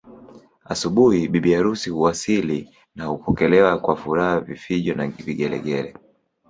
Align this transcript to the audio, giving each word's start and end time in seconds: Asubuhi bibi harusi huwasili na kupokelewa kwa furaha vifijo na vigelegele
Asubuhi 0.73 1.21
bibi 1.31 1.51
harusi 1.53 1.89
huwasili 1.89 2.69
na 2.95 3.11
kupokelewa 3.11 3.77
kwa 3.79 3.95
furaha 3.97 4.39
vifijo 4.39 4.93
na 4.93 5.07
vigelegele 5.07 5.93